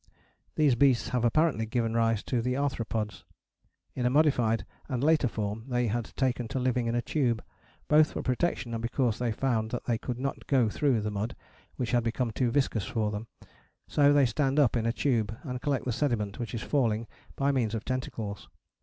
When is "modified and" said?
4.09-5.03